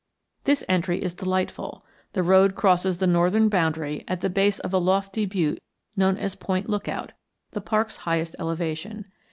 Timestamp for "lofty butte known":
4.79-6.17